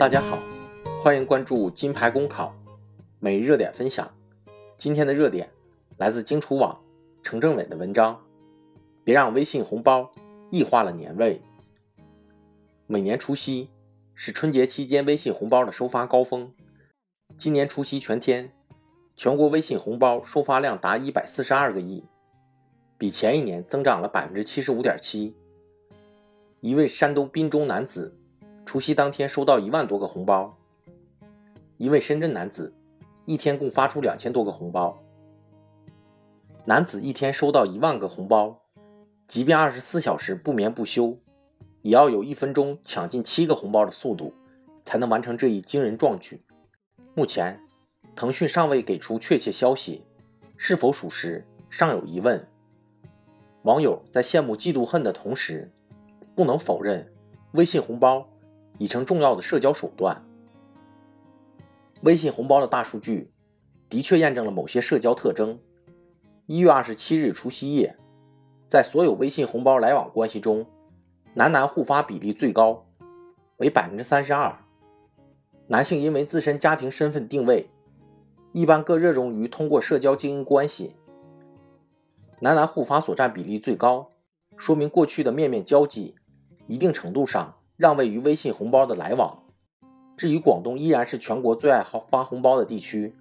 [0.00, 0.38] 大家好，
[1.02, 2.54] 欢迎关注金牌公考
[3.18, 4.10] 每日热点分享。
[4.78, 5.50] 今天的热点
[5.98, 6.80] 来自荆楚网
[7.22, 8.18] 程政伟的文章。
[9.04, 10.10] 别让微信红包
[10.50, 11.42] 异化了年味。
[12.86, 13.68] 每年除夕
[14.14, 16.50] 是春节期间微信红包的收发高峰。
[17.36, 18.50] 今年除夕全天，
[19.14, 22.02] 全国微信红包收发量达一百四十二个亿，
[22.96, 25.36] 比前一年增长了百分之七十五点七。
[26.60, 28.16] 一位山东滨州男子。
[28.64, 30.56] 除夕当天收到一万多个红包，
[31.76, 32.72] 一位深圳男子
[33.24, 35.02] 一天共发出两千多个红包。
[36.64, 38.62] 男子一天收到一万个红包，
[39.26, 41.18] 即便二十四小时不眠不休，
[41.82, 44.34] 也要有一分钟抢进七个红包的速度，
[44.84, 46.44] 才能完成这一惊人壮举。
[47.14, 47.60] 目前，
[48.14, 50.04] 腾讯尚未给出确切消息，
[50.56, 52.46] 是否属实尚有疑问。
[53.62, 55.72] 网友在羡慕嫉妒恨的同时，
[56.36, 57.12] 不能否认
[57.52, 58.29] 微信红包。
[58.80, 60.24] 已成重要的社交手段。
[62.00, 63.30] 微信红包的大数据
[63.90, 65.58] 的确验证了某些社交特征。
[66.46, 67.94] 一月二十七日除夕夜，
[68.66, 70.64] 在所有微信红包来往关系中，
[71.34, 72.86] 男男互发比例最高，
[73.58, 74.58] 为百分之三十二。
[75.66, 77.68] 男性因为自身家庭身份定位，
[78.52, 80.96] 一般更热衷于通过社交经营关系。
[82.40, 84.08] 男男互发所占比例最高，
[84.56, 86.14] 说明过去的面面交际，
[86.66, 87.59] 一定程度上。
[87.80, 89.42] 让位于微信红包的来往。
[90.14, 93.16] 至于广东，依然是全国最爱发红包的地区。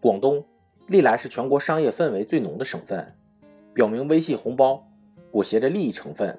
[0.00, 0.44] 广东
[0.88, 3.16] 历来是全国商业氛围最浓的省份，
[3.72, 4.84] 表明微信红包
[5.30, 6.36] 裹挟着利益成分。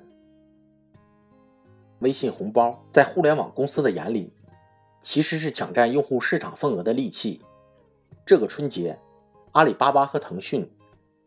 [2.00, 4.34] 微信红包在互联网公司的眼里，
[5.00, 7.42] 其实是抢占用户市场份额的利器。
[8.26, 9.00] 这个春节，
[9.54, 10.70] 阿里巴巴和腾讯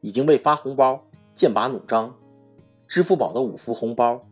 [0.03, 2.15] 已经为发红包剑拔弩张。
[2.87, 4.23] 支付宝的五福红包，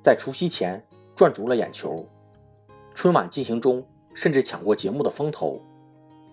[0.00, 0.82] 在除夕前。
[1.16, 2.04] 赚足了眼球，
[2.94, 5.60] 春晚进行中甚至抢过节目的风头。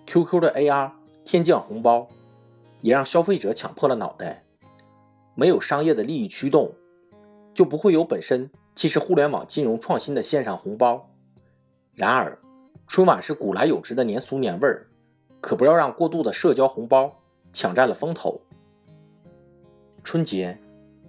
[0.08, 0.92] QQ 的 AR
[1.24, 2.08] 天降红包
[2.81, 4.44] 也让消费者抢破了脑袋。
[5.36, 6.72] 没有商业的利益驱动，
[7.53, 11.09] 就不会有本身既是互联网金融创新的线上红包。
[11.94, 12.38] 然而，
[12.88, 14.88] 春晚是古来有之的年俗年味儿，
[15.40, 17.16] 可不要让过度的社交红包
[17.53, 18.42] 抢占了风头。
[20.03, 20.59] 春节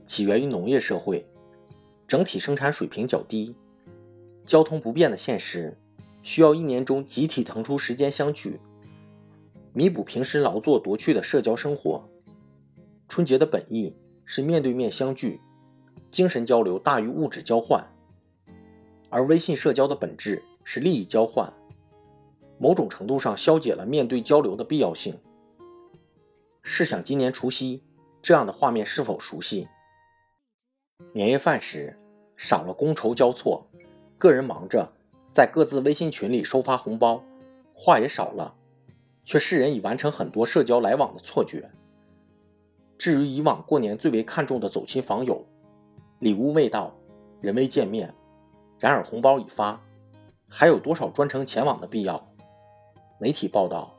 [0.04, 1.26] 起源于农业社会，
[2.06, 3.56] 整体生产水平较低。
[4.44, 5.78] 交通不便的现实，
[6.22, 8.60] 需要一年中集体腾出时间相聚，
[9.72, 12.08] 弥补平时劳作夺去的社交生活。
[13.08, 13.94] 春节的本意
[14.24, 15.40] 是面对面相聚，
[16.10, 17.84] 精神交流大于物质交换，
[19.10, 21.52] 而微信社交的本质是利益交换，
[22.58, 25.18] 某种程度上消解了面对交流的必要性。
[26.62, 27.82] 试想今年除夕
[28.22, 29.68] 这样的画面是否熟悉？
[31.12, 31.98] 年夜饭时
[32.36, 33.68] 少了觥筹交错。
[34.22, 34.88] 个人忙着
[35.32, 37.24] 在各自微信群里收发红包，
[37.74, 38.54] 话也少了，
[39.24, 41.68] 却世人已完成很多社交来往的错觉。
[42.96, 45.44] 至于以往过年最为看重的走亲访友，
[46.20, 46.96] 礼物未到，
[47.40, 48.14] 人未见面，
[48.78, 49.82] 然而红包已发，
[50.48, 52.24] 还有多少专程前往的必要？
[53.18, 53.92] 媒体报道，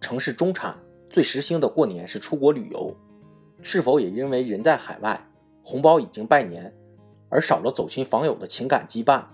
[0.00, 0.78] 城市中产
[1.10, 2.94] 最时兴的过年是出国旅游，
[3.62, 5.20] 是否也因为人在海外，
[5.64, 6.72] 红包已经拜年，
[7.28, 9.24] 而少了走亲访友的情感羁绊？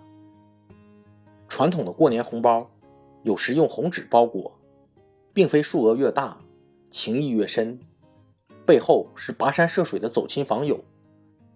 [1.52, 2.70] 传统的过年红包，
[3.24, 4.58] 有时用红纸包裹，
[5.34, 6.38] 并非数额越大，
[6.90, 7.78] 情谊越深，
[8.64, 10.82] 背后是跋山涉水的走亲访友，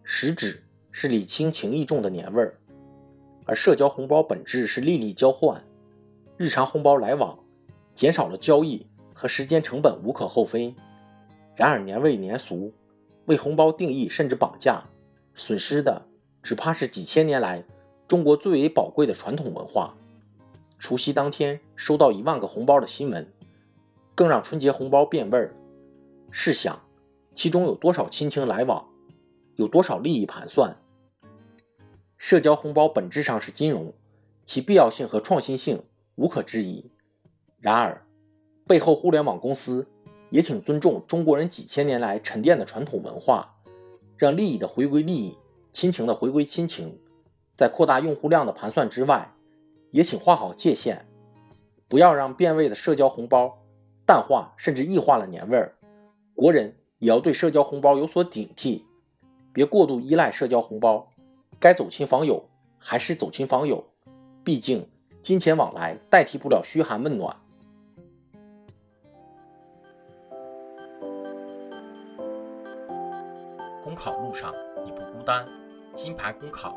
[0.04, 2.58] 实质是礼轻情意重的年味儿。
[3.46, 5.64] 而社交红包本质是利益交换，
[6.36, 7.38] 日常红包来往
[7.94, 10.74] 减少了交易和时间成本无可厚非。
[11.54, 12.70] 然而年味年俗，
[13.24, 14.84] 为红包定义甚至绑架，
[15.34, 16.02] 损失的
[16.42, 17.64] 只怕是几千年来。
[18.08, 19.96] 中国最为宝贵的传统文化，
[20.78, 23.32] 除夕当天收到一万个红包的新闻，
[24.14, 25.52] 更让春节红包变味儿。
[26.30, 26.80] 试想，
[27.34, 28.88] 其中有多少亲情来往，
[29.56, 30.76] 有多少利益盘算？
[32.16, 33.92] 社交红包本质上是金融，
[34.44, 35.82] 其必要性和创新性
[36.14, 36.88] 无可置疑。
[37.58, 38.06] 然而，
[38.68, 39.84] 背后互联网公司
[40.30, 43.56] 也请尊重中国人几千年来沉淀的传统文化，
[44.16, 45.36] 让利益的回归利益，
[45.72, 46.96] 亲情的回归亲情。
[47.56, 49.32] 在扩大用户量的盘算之外，
[49.90, 51.06] 也请画好界限，
[51.88, 53.58] 不要让变味的社交红包
[54.04, 55.74] 淡化甚至异化了年味儿。
[56.34, 58.82] 国人也要对社交红包有所警惕，
[59.54, 61.08] 别过度依赖社交红包。
[61.58, 62.44] 该走亲访友
[62.78, 63.82] 还是走亲访友，
[64.44, 64.86] 毕竟
[65.22, 67.34] 金钱往来代替不了嘘寒问暖。
[73.82, 74.52] 公考路上
[74.84, 75.48] 你不孤单，
[75.94, 76.76] 金牌公考。